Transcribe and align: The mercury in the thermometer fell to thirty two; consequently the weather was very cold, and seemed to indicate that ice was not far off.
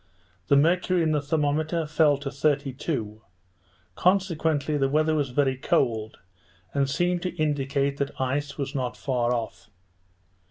The 0.47 0.55
mercury 0.55 1.03
in 1.03 1.11
the 1.11 1.21
thermometer 1.21 1.85
fell 1.85 2.17
to 2.17 2.31
thirty 2.31 2.73
two; 2.73 3.21
consequently 3.93 4.75
the 4.75 4.89
weather 4.89 5.13
was 5.13 5.29
very 5.29 5.55
cold, 5.55 6.17
and 6.73 6.89
seemed 6.89 7.21
to 7.21 7.35
indicate 7.35 7.97
that 7.97 8.19
ice 8.19 8.57
was 8.57 8.73
not 8.73 8.97
far 8.97 9.31
off. 9.31 9.69